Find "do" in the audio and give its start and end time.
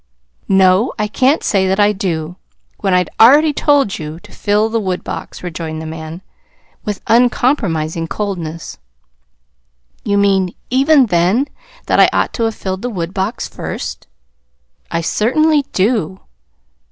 1.91-2.35, 15.71-16.21